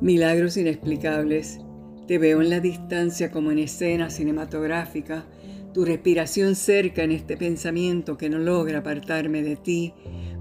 Milagros 0.00 0.58
inexplicables. 0.58 1.58
Te 2.06 2.18
veo 2.18 2.42
en 2.42 2.50
la 2.50 2.60
distancia 2.60 3.30
como 3.30 3.50
en 3.50 3.58
escena 3.58 4.10
cinematográfica, 4.10 5.24
tu 5.72 5.86
respiración 5.86 6.54
cerca 6.54 7.02
en 7.02 7.12
este 7.12 7.38
pensamiento 7.38 8.18
que 8.18 8.28
no 8.28 8.38
logra 8.38 8.80
apartarme 8.80 9.42
de 9.42 9.56
ti. 9.56 9.94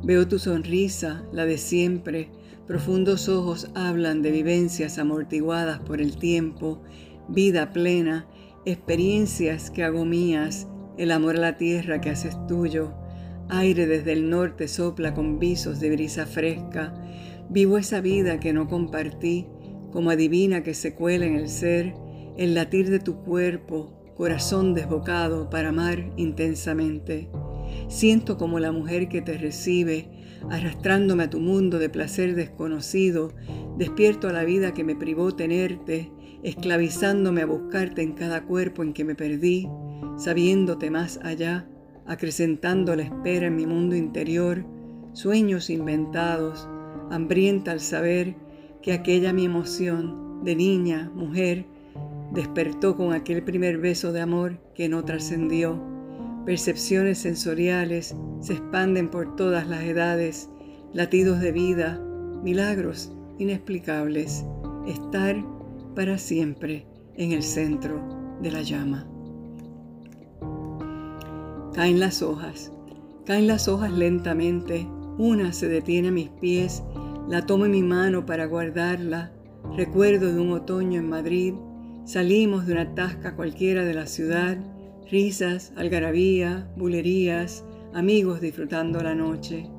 Veo 0.04 0.28
tu 0.28 0.40
sonrisa, 0.40 1.24
la 1.32 1.46
de 1.46 1.58
siempre. 1.58 2.30
Profundos 2.68 3.30
ojos 3.30 3.72
hablan 3.76 4.22
de 4.22 4.32
vivencias 4.32 4.98
amortiguadas 4.98 5.80
por 5.80 6.02
el 6.02 6.18
tiempo, 6.18 6.82
vida 7.30 7.72
plena, 7.72 8.28
experiencias 8.66 9.72
que 9.72 9.84
hago 9.84 10.04
mías, 10.04 10.68
el 10.98 11.12
amor 11.12 11.38
a 11.38 11.40
la 11.40 11.58
tierra 11.58 12.02
que 12.02 12.10
haces 12.10 12.36
tuyo. 12.48 12.94
Aire 13.48 13.88
desde 13.88 14.12
el 14.12 14.30
norte 14.30 14.68
sopla 14.68 15.14
con 15.14 15.40
visos 15.40 15.80
de 15.80 15.92
brisa 15.92 16.26
fresca. 16.26 16.94
Vivo 17.50 17.78
esa 17.78 18.02
vida 18.02 18.40
que 18.40 18.54
no 18.54 18.68
compartí, 18.68 19.48
como 19.92 20.10
adivina 20.10 20.64
que 20.64 20.74
se 20.74 20.96
cuela 20.96 21.26
en 21.26 21.36
el 21.36 21.50
ser, 21.50 21.94
el 22.38 22.54
latir 22.54 22.90
de 22.90 23.00
tu 23.00 23.18
cuerpo, 23.24 23.96
corazón 24.16 24.74
desbocado 24.74 25.50
para 25.50 25.70
amar 25.70 26.12
intensamente. 26.18 27.30
Siento 27.88 28.38
como 28.38 28.60
la 28.60 28.72
mujer 28.72 29.10
que 29.10 29.22
te 29.22 29.38
recibe, 29.38 30.10
arrastrándome 30.50 31.24
a 31.24 31.30
tu 31.30 31.40
mundo 31.40 31.80
de 31.80 31.90
placer 31.90 32.36
desconocido, 32.36 33.32
despierto 33.78 34.28
a 34.28 34.34
la 34.34 34.44
vida 34.44 34.74
que 34.74 34.84
me 34.84 34.96
privó 34.96 35.36
tenerte, 35.36 36.12
esclavizándome 36.44 37.42
a 37.42 37.46
buscarte 37.46 38.02
en 38.02 38.14
cada 38.14 38.46
cuerpo 38.46 38.84
en 38.84 38.94
que 38.94 39.04
me 39.04 39.16
perdí, 39.16 39.68
sabiéndote 40.18 40.92
más 40.92 41.20
allá, 41.24 41.68
acrecentando 42.06 42.96
la 42.96 43.04
espera 43.04 43.48
en 43.48 43.56
mi 43.56 43.66
mundo 43.66 43.96
interior, 43.96 44.66
sueños 45.14 45.70
inventados, 45.70 46.68
hambrienta 47.10 47.72
al 47.72 47.80
saber 47.80 48.36
que 48.86 48.94
aquella 48.94 49.34
mi 49.34 49.46
emoción 49.46 50.44
de 50.44 50.56
niña, 50.56 51.12
mujer, 51.16 51.66
despertó 52.32 52.96
con 52.96 53.14
aquel 53.14 53.42
primer 53.42 53.80
beso 53.80 54.12
de 54.12 54.22
amor 54.22 54.60
que 54.76 54.88
no 54.88 55.04
trascendió. 55.04 55.82
Percepciones 56.46 57.18
sensoriales 57.18 58.16
se 58.42 58.54
expanden 58.54 59.10
por 59.10 59.36
todas 59.36 59.68
las 59.68 59.82
edades, 59.86 60.52
latidos 60.94 61.40
de 61.40 61.52
vida, 61.52 62.00
milagros 62.44 63.12
inexplicables, 63.40 64.46
estar 64.86 65.36
para 65.96 66.20
siempre 66.20 66.86
en 67.16 67.32
el 67.32 67.42
centro 67.42 68.38
de 68.40 68.52
la 68.52 68.62
llama. 68.62 69.08
Caen 71.74 72.00
las 72.00 72.22
hojas, 72.22 72.72
caen 73.26 73.48
las 73.48 73.68
hojas 73.68 73.92
lentamente, 73.92 74.88
una 75.18 75.54
se 75.54 75.70
detiene 75.70 76.10
a 76.10 76.12
mis 76.12 76.30
pies, 76.30 76.84
la 77.28 77.46
tomo 77.46 77.66
en 77.66 77.72
mi 77.72 77.84
mano 77.84 78.26
para 78.26 78.46
guardarla. 78.46 79.32
Recuerdo 79.76 80.34
de 80.34 80.40
un 80.40 80.52
otoño 80.52 81.00
en 81.00 81.10
Madrid, 81.10 81.54
salimos 82.06 82.66
de 82.66 82.74
una 82.74 82.94
tasca 82.94 83.36
cualquiera 83.36 83.84
de 83.84 83.94
la 83.94 84.06
ciudad, 84.06 84.58
risas, 85.10 85.74
algarabía, 85.76 86.70
bulerías, 86.76 87.66
amigos 87.94 88.42
disfrutando 88.42 89.02
la 89.02 89.16
noche. 89.16 89.70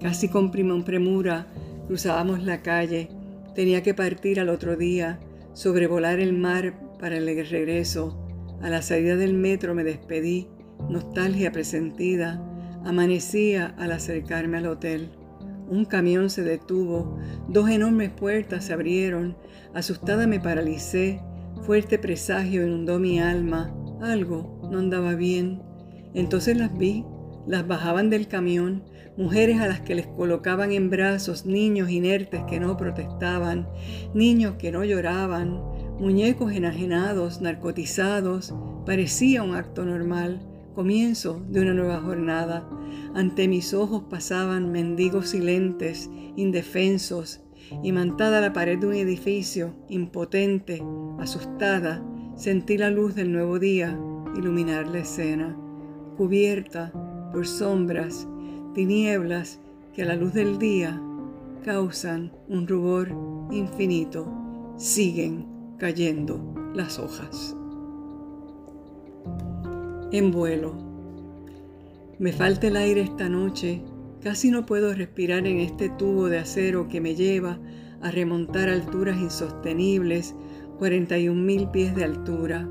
Casi 0.00 0.28
con 0.28 0.50
premura 0.50 1.46
cruzábamos 1.86 2.42
la 2.44 2.62
calle, 2.62 3.08
tenía 3.54 3.82
que 3.82 3.94
partir 3.94 4.38
al 4.38 4.48
otro 4.48 4.76
día, 4.76 5.18
sobrevolar 5.54 6.20
el 6.20 6.32
mar 6.32 6.74
para 7.00 7.16
el 7.16 7.26
regreso. 7.26 8.22
A 8.62 8.70
la 8.70 8.82
salida 8.82 9.16
del 9.16 9.34
metro 9.34 9.74
me 9.74 9.84
despedí, 9.84 10.48
nostalgia 10.88 11.50
presentida, 11.52 12.40
Amanecía 12.86 13.74
al 13.78 13.90
acercarme 13.90 14.58
al 14.58 14.66
hotel. 14.66 15.10
Un 15.68 15.84
camión 15.84 16.30
se 16.30 16.42
detuvo, 16.42 17.18
dos 17.48 17.68
enormes 17.68 18.10
puertas 18.10 18.64
se 18.64 18.72
abrieron, 18.72 19.36
asustada 19.74 20.26
me 20.26 20.38
paralicé, 20.38 21.20
fuerte 21.62 21.98
presagio 21.98 22.64
inundó 22.64 23.00
mi 23.00 23.18
alma, 23.18 23.74
algo 24.00 24.60
no 24.70 24.78
andaba 24.78 25.14
bien. 25.14 25.62
Entonces 26.14 26.56
las 26.56 26.76
vi, 26.76 27.04
las 27.46 27.66
bajaban 27.66 28.10
del 28.10 28.28
camión, 28.28 28.84
mujeres 29.16 29.60
a 29.60 29.66
las 29.66 29.80
que 29.80 29.94
les 29.96 30.06
colocaban 30.06 30.70
en 30.72 30.88
brazos 30.88 31.46
niños 31.46 31.90
inertes 31.90 32.42
que 32.48 32.60
no 32.60 32.76
protestaban, 32.76 33.68
niños 34.14 34.54
que 34.58 34.70
no 34.70 34.84
lloraban, 34.84 35.60
muñecos 35.98 36.52
enajenados, 36.52 37.40
narcotizados, 37.40 38.54
parecía 38.84 39.42
un 39.42 39.54
acto 39.56 39.84
normal 39.84 40.55
comienzo 40.76 41.42
de 41.48 41.62
una 41.62 41.72
nueva 41.72 42.00
jornada. 42.02 42.68
Ante 43.14 43.48
mis 43.48 43.72
ojos 43.72 44.02
pasaban 44.10 44.70
mendigos 44.70 45.30
silentes, 45.30 46.10
indefensos, 46.36 47.40
imantada 47.82 48.42
la 48.42 48.52
pared 48.52 48.78
de 48.78 48.86
un 48.86 48.92
edificio, 48.92 49.74
impotente, 49.88 50.84
asustada, 51.18 52.04
sentí 52.36 52.76
la 52.76 52.90
luz 52.90 53.14
del 53.14 53.32
nuevo 53.32 53.58
día 53.58 53.98
iluminar 54.36 54.86
la 54.86 54.98
escena, 54.98 55.56
cubierta 56.18 56.92
por 57.32 57.46
sombras, 57.46 58.28
tinieblas 58.74 59.60
que 59.94 60.02
a 60.02 60.04
la 60.04 60.14
luz 60.14 60.34
del 60.34 60.58
día 60.58 61.00
causan 61.64 62.32
un 62.48 62.68
rubor 62.68 63.08
infinito, 63.50 64.30
siguen 64.76 65.46
cayendo 65.78 66.54
las 66.74 66.98
hojas 66.98 67.56
en 70.12 70.30
vuelo. 70.30 70.74
Me 72.18 72.32
falta 72.32 72.68
el 72.68 72.76
aire 72.76 73.02
esta 73.02 73.28
noche, 73.28 73.82
casi 74.22 74.50
no 74.50 74.66
puedo 74.66 74.94
respirar 74.94 75.46
en 75.46 75.60
este 75.60 75.88
tubo 75.90 76.28
de 76.28 76.38
acero 76.38 76.88
que 76.88 77.00
me 77.00 77.14
lleva 77.14 77.58
a 78.00 78.10
remontar 78.10 78.68
alturas 78.68 79.18
insostenibles, 79.18 80.34
41 80.78 81.40
mil 81.40 81.68
pies 81.70 81.94
de 81.94 82.04
altura. 82.04 82.68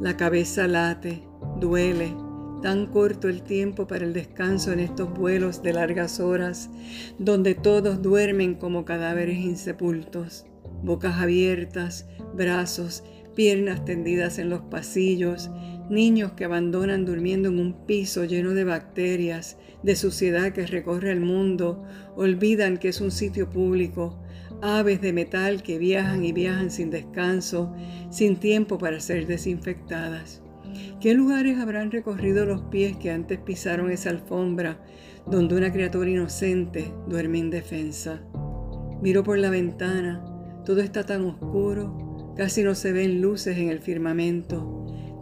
La 0.00 0.16
cabeza 0.16 0.66
late, 0.66 1.22
duele, 1.60 2.14
tan 2.62 2.86
corto 2.86 3.28
el 3.28 3.42
tiempo 3.42 3.86
para 3.86 4.04
el 4.04 4.12
descanso 4.12 4.72
en 4.72 4.80
estos 4.80 5.12
vuelos 5.12 5.62
de 5.62 5.72
largas 5.72 6.18
horas, 6.20 6.70
donde 7.18 7.54
todos 7.54 8.02
duermen 8.02 8.54
como 8.54 8.84
cadáveres 8.84 9.38
insepultos, 9.38 10.46
bocas 10.82 11.20
abiertas, 11.20 12.06
brazos, 12.34 13.04
piernas 13.34 13.84
tendidas 13.84 14.38
en 14.38 14.48
los 14.48 14.62
pasillos, 14.62 15.50
niños 15.90 16.32
que 16.32 16.44
abandonan 16.44 17.04
durmiendo 17.04 17.48
en 17.48 17.58
un 17.58 17.86
piso 17.86 18.24
lleno 18.24 18.50
de 18.54 18.64
bacterias, 18.64 19.58
de 19.82 19.96
suciedad 19.96 20.52
que 20.52 20.66
recorre 20.66 21.12
el 21.12 21.20
mundo, 21.20 21.84
olvidan 22.16 22.78
que 22.78 22.88
es 22.88 23.00
un 23.00 23.10
sitio 23.10 23.50
público, 23.50 24.18
aves 24.62 25.00
de 25.00 25.12
metal 25.12 25.62
que 25.62 25.78
viajan 25.78 26.24
y 26.24 26.32
viajan 26.32 26.70
sin 26.70 26.90
descanso, 26.90 27.74
sin 28.10 28.36
tiempo 28.36 28.78
para 28.78 29.00
ser 29.00 29.26
desinfectadas. 29.26 30.42
¿Qué 31.00 31.14
lugares 31.14 31.58
habrán 31.58 31.90
recorrido 31.90 32.46
los 32.46 32.62
pies 32.62 32.96
que 32.96 33.10
antes 33.10 33.38
pisaron 33.38 33.90
esa 33.90 34.10
alfombra 34.10 34.80
donde 35.26 35.54
una 35.54 35.72
criatura 35.72 36.08
inocente 36.08 36.92
duerme 37.06 37.38
indefensa? 37.38 38.22
Miro 39.02 39.22
por 39.22 39.38
la 39.38 39.50
ventana, 39.50 40.24
todo 40.64 40.80
está 40.80 41.04
tan 41.04 41.26
oscuro, 41.26 42.34
casi 42.36 42.62
no 42.62 42.74
se 42.74 42.92
ven 42.92 43.20
luces 43.20 43.58
en 43.58 43.68
el 43.68 43.80
firmamento. 43.80 44.73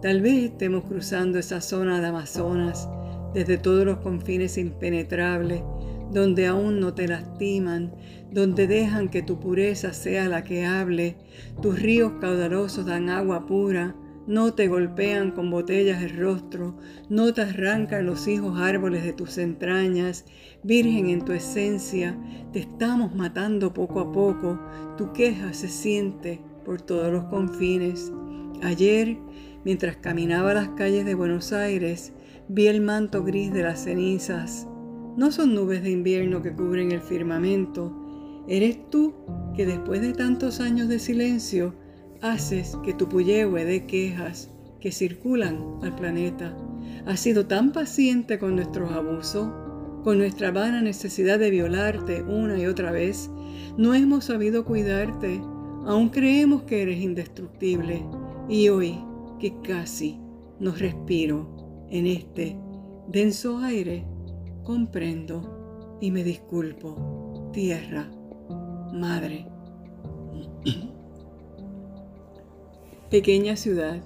Tal 0.03 0.21
vez 0.21 0.43
estemos 0.43 0.83
cruzando 0.83 1.39
esa 1.39 1.61
zona 1.61 2.01
de 2.01 2.09
Amazonas 2.09 2.89
desde 3.35 3.57
todos 3.57 3.87
los 3.87 3.99
confines 3.99 4.59
impenetrables, 4.59 5.63
donde 6.11 6.49
aún 6.49 6.81
no 6.81 6.93
te 6.93 7.07
lastiman, 7.07 7.95
donde 8.33 8.67
dejan 8.67 9.11
que 9.11 9.23
tu 9.23 9.39
pureza 9.39 9.93
sea 9.93 10.29
la 10.29 10.43
que 10.43 10.67
hable, 10.67 11.19
tus 11.63 11.81
ríos 11.81 12.15
caudalosos 12.21 12.85
dan 12.85 13.11
agua 13.11 13.47
pura, 13.47 13.95
no 14.27 14.55
te 14.55 14.67
golpean 14.67 15.31
con 15.31 15.53
botellas 15.53 16.03
el 16.03 16.17
rostro, 16.17 16.77
no 17.09 17.33
te 17.33 17.43
arrancan 17.43 18.05
los 18.05 18.27
hijos 18.27 18.59
árboles 18.61 19.05
de 19.05 19.13
tus 19.13 19.39
entrañas, 19.39 20.25
virgen 20.65 21.11
en 21.11 21.25
tu 21.25 21.31
esencia, 21.31 22.19
te 22.53 22.59
estamos 22.59 23.15
matando 23.15 23.73
poco 23.73 24.01
a 24.01 24.11
poco, 24.11 24.59
tu 24.99 25.13
queja 25.13 25.53
se 25.53 25.69
siente 25.69 26.41
por 26.65 26.83
todos 26.83 27.13
los 27.13 27.25
confines. 27.27 28.11
Ayer 28.63 29.19
Mientras 29.65 29.97
caminaba 29.97 30.55
las 30.55 30.71
calles 30.71 31.05
de 31.05 31.15
Buenos 31.15 31.53
Aires, 31.53 32.13
vi 32.49 32.67
el 32.67 32.81
manto 32.81 33.23
gris 33.23 33.53
de 33.53 33.63
las 33.63 33.85
cenizas. 33.85 34.67
No 35.17 35.31
son 35.31 35.55
nubes 35.55 35.85
de 35.85 35.91
invierno 35.91 36.43
que 36.43 36.53
cubren 36.53 36.91
el 36.91 37.01
firmamento. 37.01 37.97
Eres 38.49 38.91
tú 38.91 39.15
que 39.55 39.65
después 39.65 40.01
de 40.01 40.15
tantos 40.15 40.59
años 40.59 40.89
de 40.89 40.99
silencio 40.99 41.75
haces 42.23 42.77
que 42.85 42.93
tu 42.93 43.09
puyehue 43.09 43.65
dé 43.65 43.87
quejas 43.87 44.51
que 44.81 44.91
circulan 44.91 45.65
al 45.83 45.95
planeta. 45.95 46.57
Has 47.07 47.21
sido 47.21 47.47
tan 47.47 47.71
paciente 47.71 48.41
con 48.41 48.57
nuestros 48.57 48.91
abusos, 48.91 49.49
con 50.03 50.19
nuestra 50.19 50.51
vana 50.51 50.83
necesidad 50.83 51.39
de 51.39 51.51
violarte 51.51 52.25
una 52.25 52.59
y 52.59 52.67
otra 52.67 52.91
vez. 52.91 53.31
No 53.77 53.95
hemos 53.95 54.25
sabido 54.25 54.65
cuidarte. 54.65 55.41
Aún 55.87 56.09
creemos 56.09 56.65
que 56.65 56.83
eres 56.83 57.01
indestructible. 57.01 58.05
Y 58.53 58.69
hoy, 58.69 58.99
que 59.41 59.55
casi 59.63 60.21
no 60.61 60.73
respiro 60.73 61.87
en 61.89 62.07
este 62.07 62.59
denso 63.09 63.57
aire, 63.61 64.05
comprendo 64.63 65.97
y 66.03 66.11
me 66.11 66.23
disculpo, 66.23 67.51
tierra, 67.55 68.11
madre, 68.93 69.47
Pequeña 73.11 73.57
ciudad. 73.57 74.03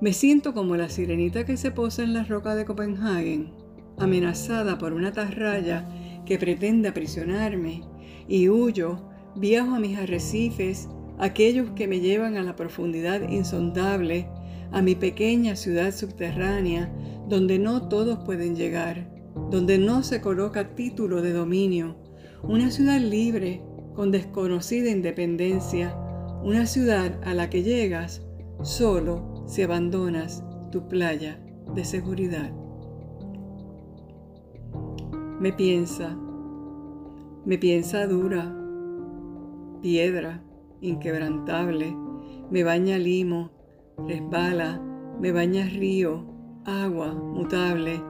Me 0.00 0.12
siento 0.12 0.52
como 0.52 0.74
la 0.74 0.88
sirenita 0.88 1.46
que 1.46 1.56
se 1.56 1.70
posa 1.70 2.02
en 2.02 2.14
la 2.14 2.24
roca 2.24 2.56
de 2.56 2.64
Copenhagen, 2.64 3.52
amenazada 3.98 4.78
por 4.78 4.92
una 4.94 5.12
tarraya 5.12 5.88
que 6.26 6.38
pretende 6.38 6.88
aprisionarme, 6.88 7.84
y 8.26 8.48
huyo, 8.48 8.98
viajo 9.36 9.76
a 9.76 9.78
mis 9.78 9.96
arrecifes, 9.96 10.88
aquellos 11.22 11.70
que 11.70 11.86
me 11.86 12.00
llevan 12.00 12.36
a 12.36 12.42
la 12.42 12.56
profundidad 12.56 13.28
insondable, 13.28 14.26
a 14.72 14.82
mi 14.82 14.96
pequeña 14.96 15.54
ciudad 15.54 15.94
subterránea, 15.94 16.92
donde 17.28 17.60
no 17.60 17.88
todos 17.88 18.18
pueden 18.24 18.56
llegar, 18.56 19.08
donde 19.48 19.78
no 19.78 20.02
se 20.02 20.20
coloca 20.20 20.74
título 20.74 21.22
de 21.22 21.32
dominio, 21.32 21.96
una 22.42 22.72
ciudad 22.72 22.98
libre, 22.98 23.62
con 23.94 24.10
desconocida 24.10 24.90
independencia, 24.90 25.96
una 26.42 26.66
ciudad 26.66 27.20
a 27.22 27.34
la 27.34 27.48
que 27.50 27.62
llegas 27.62 28.22
solo 28.62 29.44
si 29.46 29.62
abandonas 29.62 30.42
tu 30.72 30.88
playa 30.88 31.38
de 31.72 31.84
seguridad. 31.84 32.50
Me 35.38 35.52
piensa, 35.52 36.18
me 37.44 37.58
piensa 37.58 38.08
dura, 38.08 38.52
piedra, 39.82 40.42
inquebrantable, 40.82 41.96
me 42.50 42.64
baña 42.64 42.98
limo, 42.98 43.50
resbala, 44.06 44.82
me 45.20 45.32
baña 45.32 45.64
río, 45.66 46.26
agua 46.66 47.14
mutable, 47.14 48.02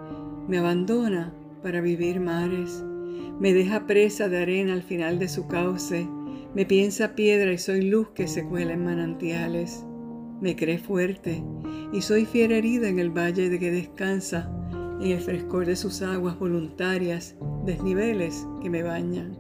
me 0.48 0.58
abandona 0.58 1.32
para 1.62 1.80
vivir 1.80 2.18
mares, 2.18 2.84
me 3.38 3.52
deja 3.52 3.86
presa 3.86 4.28
de 4.28 4.42
arena 4.42 4.72
al 4.72 4.82
final 4.82 5.18
de 5.18 5.28
su 5.28 5.46
cauce, 5.46 6.08
me 6.54 6.66
piensa 6.66 7.14
piedra 7.14 7.52
y 7.52 7.58
soy 7.58 7.82
luz 7.82 8.10
que 8.10 8.28
se 8.28 8.44
cuela 8.44 8.74
en 8.74 8.84
manantiales. 8.84 9.86
Me 10.42 10.54
cree 10.54 10.78
fuerte 10.78 11.42
y 11.92 12.02
soy 12.02 12.26
fiera 12.26 12.56
herida 12.56 12.88
en 12.88 12.98
el 12.98 13.10
valle 13.10 13.48
de 13.48 13.58
que 13.58 13.70
descansa, 13.70 14.50
en 15.00 15.12
el 15.12 15.20
frescor 15.20 15.66
de 15.66 15.76
sus 15.76 16.02
aguas 16.02 16.38
voluntarias, 16.38 17.36
desniveles 17.64 18.46
que 18.60 18.68
me 18.68 18.82
bañan. 18.82 19.38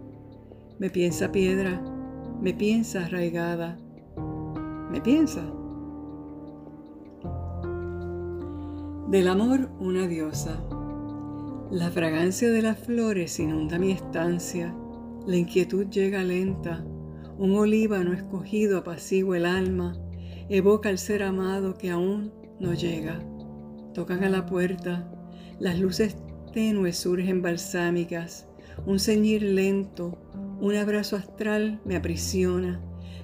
Me 0.78 0.88
piensa 0.88 1.32
piedra, 1.32 1.82
me 2.42 2.52
piensa 2.52 3.04
arraigada, 3.04 3.78
me 4.90 5.00
piensa. 5.00 5.44
Del 9.08 9.28
amor 9.28 9.70
una 9.78 10.08
diosa. 10.08 10.60
La 11.70 11.92
fragancia 11.92 12.50
de 12.50 12.60
las 12.60 12.80
flores 12.80 13.38
inunda 13.38 13.78
mi 13.78 13.92
estancia, 13.92 14.74
la 15.24 15.36
inquietud 15.36 15.86
llega 15.86 16.24
lenta, 16.24 16.84
un 17.38 17.54
olíbano 17.54 18.12
escogido 18.12 18.78
apacigua 18.78 19.36
el 19.36 19.46
alma, 19.46 19.94
evoca 20.48 20.88
al 20.88 20.98
ser 20.98 21.22
amado 21.22 21.74
que 21.74 21.90
aún 21.90 22.32
no 22.58 22.74
llega. 22.74 23.20
Tocan 23.94 24.24
a 24.24 24.28
la 24.28 24.46
puerta, 24.46 25.08
las 25.60 25.78
luces 25.78 26.16
tenues 26.52 26.98
surgen 26.98 27.40
balsámicas, 27.40 28.48
un 28.84 28.98
ceñir 28.98 29.44
lento, 29.44 30.18
un 30.62 30.76
abrazo 30.76 31.16
astral 31.16 31.80
me 31.84 31.96
aprisiona, 31.96 32.80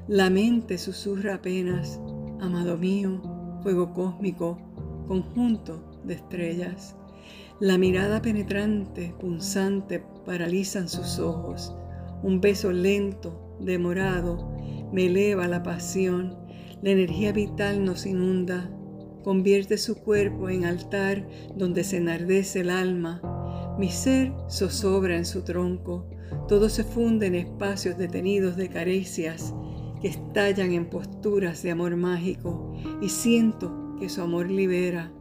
la 0.08 0.28
mente 0.28 0.76
susurra 0.76 1.34
apenas, 1.34 2.00
amado 2.40 2.76
mío, 2.76 3.22
fuego 3.62 3.94
cósmico, 3.94 4.58
conjunto 5.06 6.00
de 6.02 6.14
estrellas. 6.14 6.96
La 7.60 7.78
mirada 7.78 8.20
penetrante, 8.22 9.14
punzante, 9.20 10.02
paralizan 10.26 10.88
sus 10.88 11.20
ojos, 11.20 11.72
un 12.24 12.40
beso 12.40 12.72
lento, 12.72 13.56
demorado, 13.60 14.56
me 14.92 15.06
eleva 15.06 15.46
la 15.46 15.62
pasión, 15.62 16.36
la 16.82 16.90
energía 16.90 17.30
vital 17.30 17.84
nos 17.84 18.04
inunda, 18.04 18.68
convierte 19.22 19.78
su 19.78 19.94
cuerpo 19.94 20.48
en 20.48 20.64
altar 20.64 21.24
donde 21.54 21.84
se 21.84 21.98
enardece 21.98 22.62
el 22.62 22.70
alma. 22.70 23.76
Mi 23.78 23.90
ser 23.90 24.32
zozobra 24.50 25.16
en 25.16 25.24
su 25.24 25.44
tronco, 25.44 26.10
todo 26.46 26.68
se 26.68 26.84
funde 26.84 27.26
en 27.26 27.34
espacios 27.34 27.98
detenidos 27.98 28.56
de 28.56 28.68
caricias 28.68 29.54
que 30.00 30.08
estallan 30.08 30.72
en 30.72 30.88
posturas 30.88 31.62
de 31.62 31.70
amor 31.70 31.96
mágico 31.96 32.72
y 33.00 33.08
siento 33.08 33.96
que 33.98 34.08
su 34.08 34.22
amor 34.22 34.50
libera. 34.50 35.12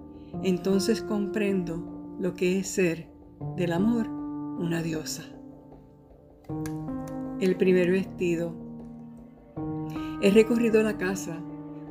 Entonces 0.44 1.02
comprendo 1.02 2.16
lo 2.20 2.34
que 2.34 2.60
es 2.60 2.68
ser 2.68 3.10
del 3.56 3.72
amor 3.72 4.08
una 4.08 4.82
diosa 4.84 5.24
el 7.40 7.56
primer 7.56 7.92
vestido. 7.92 8.54
He 10.22 10.32
recorrido 10.32 10.82
la 10.82 10.98
casa. 10.98 11.38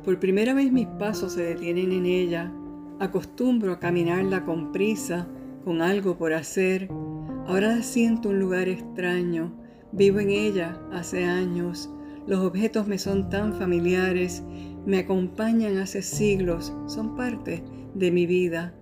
Por 0.03 0.19
primera 0.19 0.53
vez 0.53 0.71
mis 0.71 0.87
pasos 0.87 1.33
se 1.33 1.43
detienen 1.43 1.91
en 1.91 2.05
ella. 2.05 2.51
Acostumbro 2.99 3.73
a 3.73 3.79
caminarla 3.79 4.43
con 4.43 4.71
prisa, 4.71 5.27
con 5.63 5.81
algo 5.81 6.17
por 6.17 6.33
hacer. 6.33 6.89
Ahora 7.47 7.81
siento 7.81 8.27
un 8.27 8.39
lugar 8.39 8.67
extraño. 8.67 9.53
Vivo 9.93 10.19
en 10.19 10.31
ella 10.31 10.81
hace 10.91 11.23
años. 11.23 11.89
Los 12.27 12.41
objetos 12.41 12.87
me 12.87 12.97
son 12.97 13.29
tan 13.29 13.53
familiares. 13.53 14.43
Me 14.85 14.99
acompañan 14.99 15.77
hace 15.77 16.01
siglos. 16.01 16.73
Son 16.87 17.15
parte 17.15 17.63
de 17.95 18.11
mi 18.11 18.25
vida. 18.25 18.75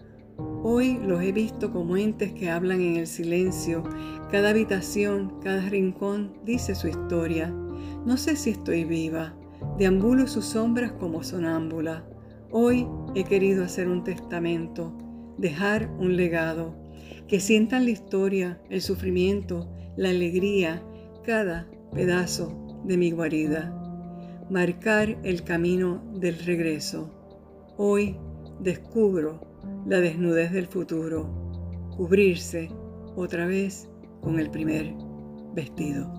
Hoy 0.64 0.98
los 1.06 1.22
he 1.22 1.32
visto 1.32 1.72
como 1.72 1.96
entes 1.96 2.34
que 2.34 2.50
hablan 2.50 2.82
en 2.82 2.96
el 2.96 3.06
silencio. 3.06 3.84
Cada 4.32 4.50
habitación, 4.50 5.40
cada 5.44 5.62
rincón 5.70 6.34
dice 6.44 6.74
su 6.74 6.88
historia. 6.88 7.54
No 8.04 8.18
sé 8.18 8.36
si 8.36 8.50
estoy 8.50 8.84
viva. 8.84 9.36
Deambulo 9.78 10.26
sus 10.26 10.46
sombras 10.46 10.92
como 10.94 11.22
sonámbula. 11.22 12.04
Hoy 12.50 12.88
he 13.14 13.26
querido 13.26 13.64
hacer 13.64 13.88
un 13.88 14.04
testamento, 14.04 14.92
dejar 15.38 15.88
un 16.00 16.18
legado. 16.18 16.85
Que 17.28 17.40
sientan 17.40 17.86
la 17.86 17.92
historia, 17.92 18.62
el 18.70 18.82
sufrimiento, 18.82 19.70
la 19.98 20.10
alegría, 20.10 20.84
cada 21.24 21.68
pedazo 21.94 22.82
de 22.86 22.98
mi 22.98 23.12
guarida. 23.12 23.74
Marcar 24.50 25.18
el 25.24 25.44
camino 25.44 26.04
del 26.16 26.38
regreso. 26.40 27.10
Hoy 27.78 28.18
descubro 28.60 29.42
la 29.88 30.00
desnudez 30.00 30.52
del 30.52 30.68
futuro, 30.68 31.26
cubrirse 31.96 32.70
otra 33.16 33.46
vez 33.48 33.90
con 34.22 34.40
el 34.40 34.50
primer 34.50 34.94
vestido. 35.54 36.12